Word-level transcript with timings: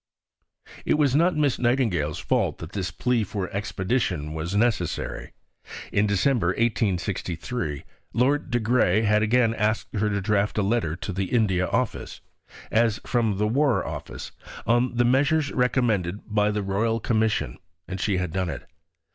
It 0.83 0.95
was 0.95 1.15
not 1.15 1.37
Miss 1.37 1.59
Nightingale's 1.59 2.17
fault 2.17 2.57
that 2.57 2.71
this 2.71 2.89
plea 2.89 3.23
for 3.23 3.47
expedition 3.51 4.33
was 4.33 4.55
necessary. 4.55 5.31
In 5.91 6.07
December 6.07 6.47
1863 6.47 7.83
Lord 8.11 8.49
de 8.49 8.59
Grey 8.59 9.03
had 9.03 9.21
again 9.21 9.53
asked 9.53 9.93
her 9.93 10.09
to 10.09 10.19
draft 10.19 10.57
a 10.57 10.63
letter 10.63 10.95
to 10.95 11.13
the 11.13 11.25
India 11.25 11.67
Office, 11.67 12.19
as 12.71 12.99
from 13.05 13.37
the 13.37 13.47
War 13.47 13.85
Office, 13.85 14.31
on 14.65 14.95
the 14.95 15.05
measures 15.05 15.51
recommended 15.51 16.21
by 16.33 16.49
the 16.49 16.63
Royal 16.63 16.99
Commission, 16.99 17.59
and 17.87 18.01
she 18.01 18.17
had 18.17 18.31
done 18.33 18.49
it. 18.49 18.65